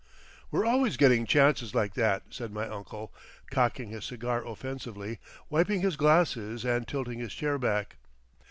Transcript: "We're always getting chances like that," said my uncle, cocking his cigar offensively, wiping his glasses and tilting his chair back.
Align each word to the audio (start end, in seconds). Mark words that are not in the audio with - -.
"We're 0.49 0.65
always 0.65 0.97
getting 0.97 1.27
chances 1.27 1.75
like 1.75 1.93
that," 1.93 2.23
said 2.31 2.51
my 2.51 2.67
uncle, 2.67 3.13
cocking 3.51 3.89
his 3.89 4.03
cigar 4.05 4.43
offensively, 4.47 5.19
wiping 5.47 5.81
his 5.81 5.95
glasses 5.95 6.65
and 6.65 6.87
tilting 6.87 7.19
his 7.19 7.35
chair 7.35 7.59
back. 7.59 7.97